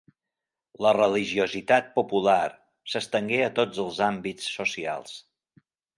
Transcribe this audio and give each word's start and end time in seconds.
La 0.85 0.93
religiositat 0.97 1.91
popular 1.99 2.39
s'estengué 2.95 3.39
a 3.49 3.53
tots 3.61 3.83
els 3.85 4.01
àmbits 4.07 4.49
socials. 4.57 5.13